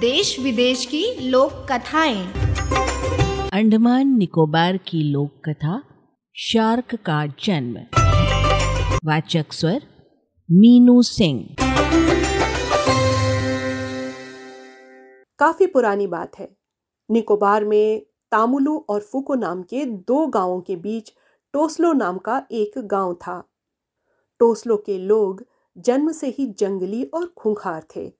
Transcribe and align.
देश 0.00 0.40
विदेश 0.40 0.86
की 0.86 1.30
लोक 1.30 1.52
कथाएँ 1.52 2.32
अंडमान 3.52 4.08
निकोबार 4.08 4.76
की 4.76 5.02
लोक 5.02 5.48
कथा 5.48 5.82
शार्क 6.36 6.94
का 6.94 7.26
जन्म। 7.26 7.78
वाचक 9.04 9.52
स्वर 9.52 9.82
मीनू 10.50 11.02
सिंह। 11.02 11.56
काफ़ी 15.38 15.66
पुरानी 15.66 16.06
बात 16.06 16.38
है। 16.38 16.56
निकोबार 17.10 17.64
में 17.64 18.00
तामुलू 18.32 18.86
और 18.88 19.00
फुको 19.00 19.34
नाम 19.34 19.62
के 19.62 19.84
दो 19.84 20.26
गाँवों 20.26 20.60
के 20.60 20.76
बीच 20.76 21.12
टोसलो 21.52 21.92
नाम 21.92 22.18
का 22.18 22.46
एक 22.52 22.72
गाँव 22.78 23.14
था। 23.14 23.48
टोसलो 24.38 24.76
के 24.76 24.98
लोग 24.98 25.44
जन्म 25.78 26.12
से 26.12 26.26
ही 26.26 26.46
जंगली 26.58 27.04
और 27.04 27.34
खूंखार 27.36 27.82
थे। 27.96 28.19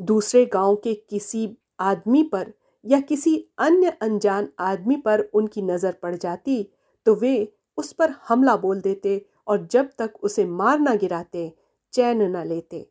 दूसरे 0.00 0.44
गाँव 0.46 0.76
के 0.76 0.94
किसी 0.94 1.48
आदमी 1.80 2.22
पर 2.22 2.52
या 2.84 3.00
किसी 3.00 3.36
अन्य 3.58 3.90
अनजान 4.02 4.48
आदमी 4.58 4.96
पर 4.96 5.20
उनकी 5.34 5.62
नज़र 5.62 5.92
पड़ 5.92 6.14
जाती 6.14 6.62
तो 7.06 7.14
वे 7.14 7.52
उस 7.78 7.92
पर 7.92 8.14
हमला 8.28 8.56
बोल 8.56 8.80
देते 8.80 9.24
और 9.46 9.66
जब 9.66 9.90
तक 9.98 10.12
उसे 10.22 10.44
मार 10.44 10.78
ना 10.78 10.94
गिराते, 10.94 11.52
चैन 11.92 12.22
न 12.36 12.44
लेते। 12.46 12.86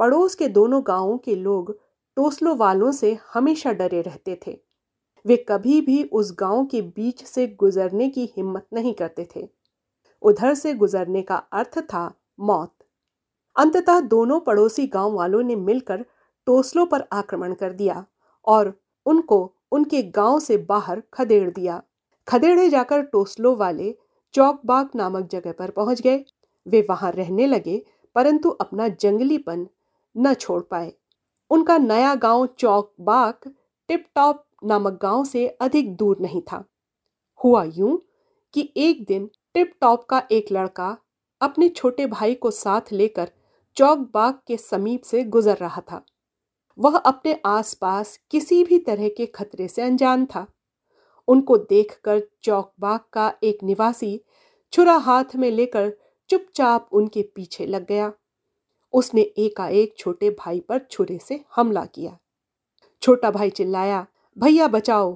पड़ोस 0.00 0.34
के 0.34 0.48
दोनों 0.48 0.82
गाँवों 0.86 1.18
के 1.18 1.34
लोग 1.34 1.78
टोसलो 2.16 2.54
वालों 2.54 2.92
से 2.92 3.18
हमेशा 3.34 3.72
डरे 3.72 4.02
रहते 4.02 4.40
थे। 4.46 4.58
वे 5.26 5.36
कभी 5.48 5.80
भी 5.80 6.02
उस 6.02 6.34
गाँव 6.38 6.64
के 6.64 6.82
बीच 6.82 7.24
से 7.24 7.46
गुजरने 7.46 8.08
की 8.08 8.32
हिम्मत 8.36 8.66
नहीं 8.72 8.94
करते 8.94 9.28
थे। 9.36 9.48
उधर 10.22 10.54
से 10.54 10.74
गुजरने 10.74 11.22
का 11.22 11.36
अर्थ 11.36 11.78
था 11.78 12.12
मौत। 12.40 12.74
अंततः 13.56 14.00
दोनों 14.00 14.40
पड़ोसी 14.40 14.86
गाँव 14.86 15.12
वालों 15.12 15.42
ने 15.42 15.56
मिलकर 15.56 16.04
टोसलो 16.48 16.84
पर 16.84 17.04
आक्रमण 17.12 17.54
कर 17.54 17.72
दिया 17.72 18.04
और 18.46 18.72
उनको 19.06 19.38
उनके 19.72 20.02
गाँव 20.02 20.38
से 20.40 20.56
बाहर 20.56 21.02
खदेड़ 21.14 21.50
दिया। 21.50 21.82
खदेड़े 22.28 22.68
जाकर 22.70 23.02
टोसलो 23.02 23.54
वाले 23.56 23.94
चौकबाग 24.34 24.90
नामक 24.96 25.28
जगह 25.28 25.52
पर 25.52 25.70
पहुँच 25.70 26.00
गए। 26.00 26.24
वे 26.66 26.86
वहाँ 26.90 27.10
रहने 27.12 27.46
लगे, 27.46 27.82
परंतु 28.16 28.50
अपना 28.50 28.88
जंगलीपन 28.88 29.66
न 30.16 30.34
छोड़ 30.34 30.62
पाए। 30.62 30.92
उनका 31.50 31.78
नया 31.78 32.14
गाँव 32.14 32.46
चौकबाग 32.58 33.52
टिप 33.88 34.06
टॉप 34.14 34.44
नामक 34.64 34.98
गाँव 35.02 35.24
से 35.24 35.46
अधिक 35.48 35.94
दूर 35.96 36.18
नहीं 36.20 36.42
था। 36.42 36.64
हुआ 37.40 37.64
यूँ 37.64 37.98
कि 38.54 38.72
एक 38.76 39.06
दिन 39.06 39.30
टिप 39.54 39.72
टॉप 39.80 40.04
का 40.04 40.22
एक 40.32 40.52
लड़का 40.52 40.96
अपने 41.40 41.68
छोटे 41.68 42.06
भाई 42.06 42.34
को 42.34 42.50
साथ 42.50 42.92
लेकर 42.92 43.30
चौक 43.76 44.10
बाग 44.14 44.38
के 44.46 44.56
समीप 44.56 45.02
से 45.02 45.24
गुजर 45.24 45.56
रहा 45.56 45.80
था। 45.80 46.04
वह 46.78 46.96
अपने 46.96 47.40
आसपास 47.46 48.18
किसी 48.30 48.62
भी 48.64 48.78
तरह 48.78 49.08
के 49.08 49.26
खतरे 49.26 49.68
से 49.68 49.82
अनजान 49.82 50.26
था। 50.26 50.46
उनको 51.28 51.56
देखकर 51.58 52.22
चौक 52.42 52.72
बाग 52.80 53.00
का 53.12 53.32
एक 53.42 53.58
निवासी 53.62 54.20
छुरा 54.72 54.94
हाथ 54.96 55.36
में 55.36 55.50
लेकर 55.50 55.92
चुपचाप 56.30 56.88
उनके 56.92 57.22
पीछे 57.34 57.66
लग 57.66 57.86
गया। 57.86 58.12
उसने 58.92 59.20
एकाएक 59.20 59.94
छोटे 59.98 60.30
भाई 60.30 60.60
पर 60.60 60.80
छुरे 60.90 61.18
से 61.18 61.40
हमला 61.56 61.84
किया। 61.84 62.18
छोटा 63.02 63.30
भाई 63.30 63.50
चिल्लाया, 63.50 64.06
भैया 64.36 64.68
बचाओ। 64.68 65.12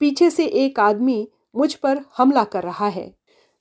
पीछे 0.00 0.30
से 0.30 0.46
एक 0.46 0.80
आदमी 0.80 1.28
मुझ 1.56 1.74
पर 1.74 2.00
हमला 2.16 2.44
कर 2.44 2.62
रहा 2.62 2.88
है। 2.88 3.14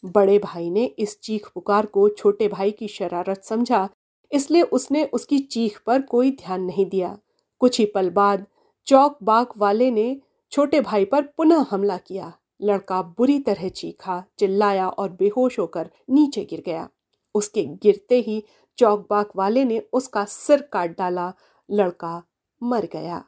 बड़े 0.06 0.38
भाई 0.40 0.70
ने 0.70 0.86
इस 0.86 1.20
चीख 1.20 1.48
पुकार 1.54 1.86
को 1.86 2.08
छोटे 2.10 2.48
भाई 2.48 2.72
की 2.72 2.88
शरारत 2.88 3.44
समझा, 3.44 3.90
इसलिए 4.32 4.62
उसने 4.62 5.04
उसकी 5.04 5.40
चीख 5.40 5.80
पर 5.86 6.02
कोई 6.02 6.32
ध्यान 6.32 6.62
नहीं 6.62 6.86
दिया। 6.86 7.18
कुछ 7.60 7.80
ही 7.80 7.86
पल 7.86 8.10
बाद 8.10 8.46
चौक 8.88 9.18
बाग 9.24 9.48
वाले 9.58 9.92
ने 9.92 10.22
छोटे 10.52 10.82
भाई 10.82 11.06
पर 11.06 11.22
पुनः 11.38 11.66
हमला 11.72 11.98
किया। 11.98 12.34
लड़का 12.62 13.02
बुरी 13.02 13.40
तरह 13.40 13.70
चीखा, 13.70 14.24
चिल्लाया 14.40 14.88
और 14.90 15.10
बेहोश 15.10 15.60
होकर 15.60 15.90
नीचे 16.10 16.44
गिर 16.44 16.64
गया। 16.66 16.88
उसके 17.36 17.64
गिरते 17.64 18.20
ही 18.20 18.44
चौक 18.78 19.08
बाग 19.10 19.30
वाले 19.36 19.66
ने 19.66 19.80
उसका 19.94 20.26
सिर 20.26 20.62
काट 20.74 20.98
डाला। 20.98 21.34
लड़का 21.70 22.24
मर 22.62 22.86
गया। 22.86 23.24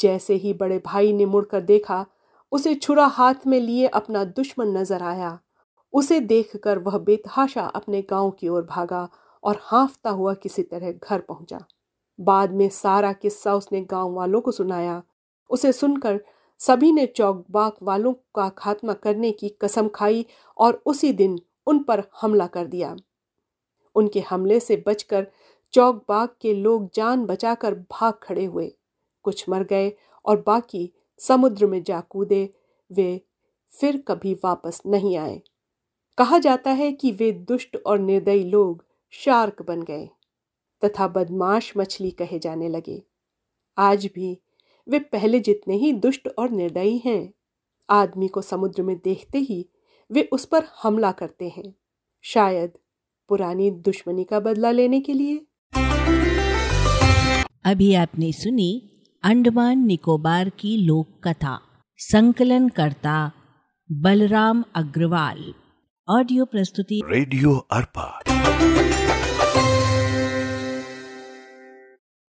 जैसे 0.00 0.34
ही 0.34 0.52
बड़े 0.52 0.78
भाई 0.78 1.12
ने 1.12 1.24
मुड़कर 1.24 1.60
देखा, 1.60 2.06
उसे 2.52 2.74
छुरा 2.74 3.06
हाथ 3.06 3.46
में 3.46 3.60
लिए 3.60 3.86
अपना 3.86 4.24
दुश्मन 4.24 4.76
नज़र 4.78 5.02
आया। 5.02 5.38
उसे 5.92 6.20
देखकर 6.20 6.78
वह 6.78 6.98
बेतहाशा 6.98 7.62
अपने 7.62 8.02
गाँव 8.02 8.30
की 8.30 8.48
ओर 8.48 8.62
भागा 8.62 9.08
और 9.44 9.60
हाँफता 9.62 10.10
हुआ 10.10 10.34
किसी 10.34 10.62
तरह 10.62 10.92
घर 10.92 11.20
पहुँचा। 11.20 11.64
बाद 12.20 12.52
में 12.52 12.68
सारा 12.68 13.12
किस्सा 13.12 13.54
उसने 13.54 13.80
गाँव 13.80 14.12
वालों 14.12 14.40
को 14.40 14.52
सुनाया। 14.52 15.02
उसे 15.50 15.72
सुनकर 15.72 16.20
सभी 16.58 16.92
ने 16.92 17.06
चौकबाग 17.06 17.72
वालों 17.82 18.12
का 18.12 18.48
खात्मा 18.48 18.92
करने 18.92 19.32
की 19.32 19.48
कसम 19.48 19.88
खाई 19.88 20.26
और 20.58 20.82
उसी 20.86 21.12
दिन 21.12 21.38
उन 21.66 21.82
पर 21.82 22.02
हमला 22.20 22.46
कर 22.46 22.66
दिया। 22.66 22.96
उनके 23.94 24.20
हमले 24.20 24.60
से 24.60 24.84
बचकर 24.86 25.26
चौकबाग 25.72 26.28
के 26.40 26.54
लोग 26.54 26.90
जान 26.94 27.26
बचाकर 27.26 27.74
भाग 27.74 28.14
खड़े 28.22 28.44
हुए। 28.44 28.76
कुछ 29.22 29.48
मर 29.48 29.64
गए 29.64 29.92
और 30.24 30.44
बाकी 30.46 30.92
समुद्र 31.18 31.66
में 31.66 31.82
जा 31.82 32.00
कूदे। 32.00 32.54
वे 32.92 33.20
फिर 33.70 34.04
कभी 34.08 34.34
वापस 34.34 34.82
नहीं 34.86 35.16
आए। 35.16 35.42
कहा 36.18 36.38
जाता 36.38 36.70
है 36.70 36.92
कि 36.92 37.12
वे 37.12 37.32
दुष्ट 37.32 37.76
और 37.86 37.98
निर्दयी 37.98 38.44
लोग 38.44 38.84
शार्क 39.10 39.62
बन 39.62 39.82
गए। 39.82 40.08
तथा 40.84 41.08
बदमाश 41.08 41.72
मछली 41.76 42.10
कहे 42.10 42.38
जाने 42.38 42.68
लगे। 42.68 43.02
आज 43.78 44.06
भी 44.06 44.38
वे 44.88 44.98
पहले 44.98 45.40
जितने 45.40 45.76
ही 45.76 45.92
दुष्ट 45.92 46.28
और 46.28 46.50
निर्दयी 46.50 46.98
हैं 46.98 47.34
आदमी 47.90 48.28
को 48.28 48.42
समुद्र 48.42 48.82
में 48.82 48.96
देखते 48.96 49.38
ही 49.38 49.66
वे 50.10 50.28
उस 50.32 50.44
पर 50.44 50.64
हमला 50.82 51.12
करते 51.12 51.48
हैं 51.48 51.74
शायद 52.24 52.72
पुरानी 53.28 53.70
दुश्मनी 53.70 54.24
का 54.24 54.40
बदला 54.40 54.70
लेने 54.70 55.00
के 55.00 55.12
लिए। 55.12 55.46
अभी 57.64 57.94
आपने 57.94 58.32
सुनी 58.32 58.90
अंडमान 59.22 59.78
निकोबार 59.78 60.48
की 60.48 60.76
लोक 60.76 61.20
कथा 61.24 61.58
संकलन 61.98 62.68
करता 62.68 63.32
बलराम 63.92 64.64
अग्रवाल। 64.74 65.54
ऑडियो 66.08 66.44
प्रस्तुति 66.44 67.00
रेडियो 67.04 67.56
अर्पा। 67.70 68.22